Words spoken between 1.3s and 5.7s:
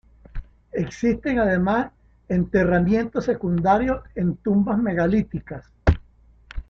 además enterramientos secundarios en tumbas megalíticas.